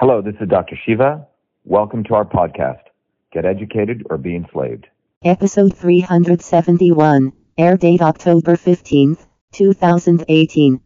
[0.00, 0.76] Hello, this is Dr.
[0.86, 1.26] Shiva.
[1.64, 2.82] Welcome to our podcast,
[3.32, 4.86] Get Educated or Be Enslaved.
[5.24, 10.80] Episode 371, air date October 15th, 2018.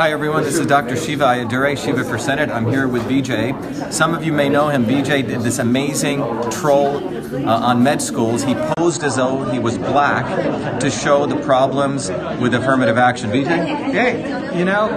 [0.00, 0.96] Hi everyone, this is Dr.
[0.96, 2.48] Shiva Ayyadurai, Shiva for Senate.
[2.48, 3.92] I'm here with Vijay.
[3.92, 4.86] Some of you may know him.
[4.86, 6.20] Vijay did this amazing
[6.50, 7.06] troll
[7.46, 8.42] uh, on med schools.
[8.42, 12.08] He posed as though he was black to show the problems
[12.40, 13.28] with affirmative action.
[13.28, 13.92] Vijay?
[13.92, 14.88] Hey, you know,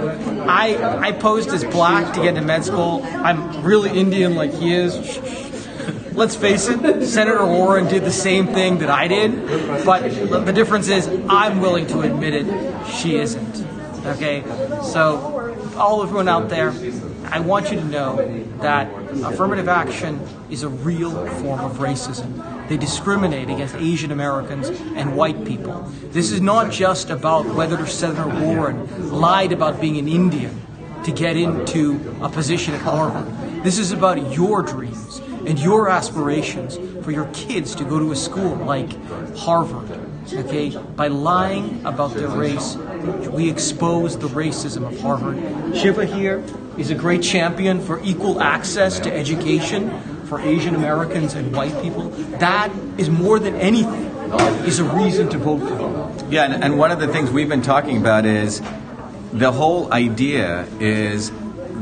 [0.48, 3.02] I I posed as black to get into med school.
[3.04, 4.96] I'm really Indian like he is.
[6.14, 10.00] Let's face it, Senator Warren did the same thing that I did, but
[10.46, 13.63] the difference is I'm willing to admit it, she isn't.
[14.04, 14.42] Okay?
[14.82, 16.72] So, all everyone out there,
[17.26, 18.16] I want you to know
[18.60, 18.92] that
[19.24, 22.68] affirmative action is a real form of racism.
[22.68, 25.82] They discriminate against Asian Americans and white people.
[26.10, 30.60] This is not just about whether Senator Warren lied about being an Indian
[31.04, 33.62] to get into a position at Harvard.
[33.62, 38.16] This is about your dreams and your aspirations for your kids to go to a
[38.16, 38.92] school like
[39.36, 40.13] Harvard.
[40.32, 40.76] Okay?
[40.96, 42.76] By lying about their race,
[43.30, 45.76] we expose the racism of Harvard.
[45.76, 46.42] Shiva here
[46.78, 49.90] is a great champion for equal access to education
[50.26, 52.08] for Asian Americans and white people.
[52.38, 54.10] That is more than anything
[54.66, 56.32] is a reason to vote for him.
[56.32, 58.62] Yeah, and, and one of the things we've been talking about is
[59.32, 61.30] the whole idea is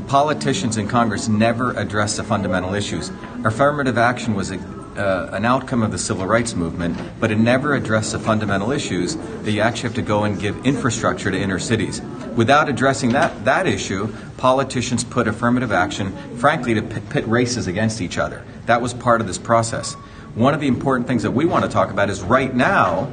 [0.08, 3.10] politicians in Congress never address the fundamental issues.
[3.44, 4.58] Affirmative action was a,
[4.96, 9.16] uh, an outcome of the civil rights movement, but it never addressed the fundamental issues
[9.16, 12.00] that you actually have to go and give infrastructure to inner cities.
[12.36, 18.18] Without addressing that, that issue, politicians put affirmative action, frankly, to pit, races against each
[18.18, 18.44] other.
[18.66, 19.94] That was part of this process.
[20.34, 23.12] One of the important things that we want to talk about is right now,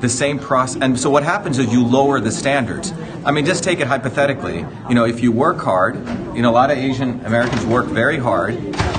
[0.00, 0.80] the same process.
[0.80, 2.92] And so what happens is you lower the standards.
[3.24, 4.64] I mean, just take it hypothetically.
[4.88, 5.96] You know, if you work hard,
[6.36, 8.54] you know, a lot of Asian Americans work very hard.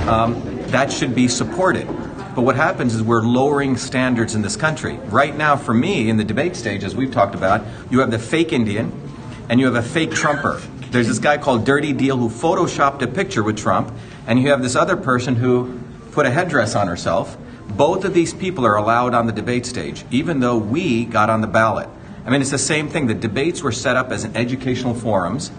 [0.06, 1.88] Um, that should be supported.
[2.34, 4.96] But what happens is we're lowering standards in this country.
[5.06, 8.18] Right now, for me, in the debate stage, as we've talked about, you have the
[8.18, 8.92] fake Indian
[9.48, 10.60] and you have a fake Trumper.
[10.90, 13.92] There's this guy called Dirty Diehl who photoshopped a picture with Trump,
[14.26, 15.80] and you have this other person who
[16.12, 17.36] put a headdress on herself.
[17.68, 21.40] Both of these people are allowed on the debate stage, even though we got on
[21.40, 21.88] the ballot.
[22.24, 23.06] I mean, it's the same thing.
[23.06, 25.50] The debates were set up as an educational forums,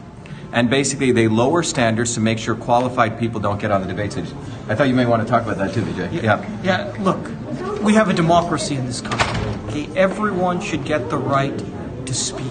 [0.53, 4.12] and basically they lower standards to make sure qualified people don't get on the debate
[4.12, 4.29] stage.
[4.67, 6.22] I thought you may want to talk about that too, Vijay.
[6.22, 6.62] Yeah.
[6.63, 7.19] Yeah, look,
[7.81, 9.41] we have a democracy in this country.
[9.67, 9.88] Okay?
[9.95, 11.57] Everyone should get the right
[12.06, 12.45] to speak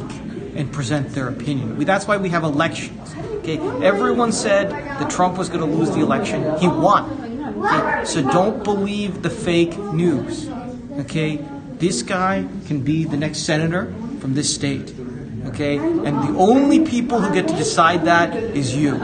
[0.55, 1.77] and present their opinion.
[1.77, 3.15] We, that's why we have elections.
[3.39, 3.59] Okay?
[3.85, 6.59] Everyone said that Trump was going to lose the election.
[6.59, 7.55] He won.
[7.63, 8.05] Okay?
[8.05, 10.49] So don't believe the fake news.
[11.01, 11.45] Okay?
[11.75, 14.95] This guy can be the next senator from this state.
[15.47, 15.79] Okay?
[15.79, 18.99] And the only people who get to decide that is you,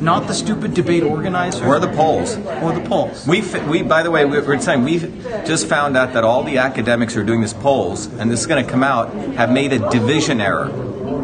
[0.00, 2.36] not the stupid debate organizer Or the polls.
[2.36, 3.26] or the polls.
[3.26, 4.98] We, we, by the way, we we're saying we
[5.44, 8.46] just found out that all the academics who are doing these polls, and this is
[8.46, 10.70] going to come out, have made a division error.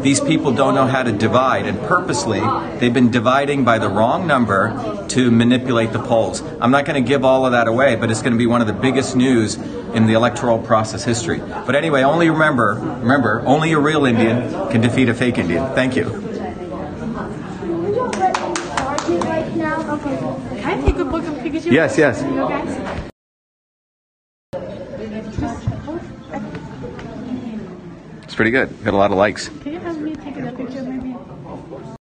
[0.01, 2.39] These people don't know how to divide, and purposely
[2.79, 6.41] they've been dividing by the wrong number to manipulate the polls.
[6.61, 8.61] I'm not going to give all of that away, but it's going to be one
[8.61, 11.39] of the biggest news in the electoral process history.
[11.39, 15.65] But anyway, only remember, remember, only a real Indian can defeat a fake Indian.
[15.75, 16.05] Thank you.
[20.59, 21.71] Can I take a look at Pikachu?
[21.71, 22.23] Yes, yes.
[28.23, 28.69] It's pretty good.
[28.83, 29.49] Got a lot of likes.